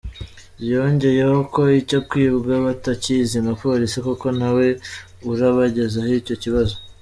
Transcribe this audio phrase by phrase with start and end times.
[0.71, 4.67] Yongeyeho ko icyo kwibwa batakizi nka Polisi kuko ntawe
[5.31, 6.75] urabagezaho icyo kibazo.